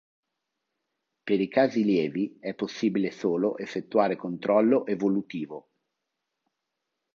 [1.27, 5.67] Per i casi lievi è possibile solo effettuare controllo evolutivo.